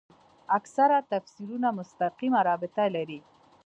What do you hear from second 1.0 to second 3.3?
تفسیرونه مستقیمه رابطه لري.